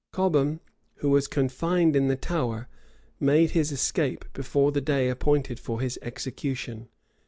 Cobham, 0.11 0.61
who 0.95 1.09
was 1.11 1.27
confined 1.27 1.95
in 1.95 2.07
the 2.07 2.15
Tower, 2.15 2.67
made 3.19 3.51
his 3.51 3.71
escape 3.71 4.25
before 4.33 4.71
the 4.71 4.81
day 4.81 5.09
appointed 5.09 5.59
for 5.59 5.79
his 5.79 5.99
execution. 6.01 6.89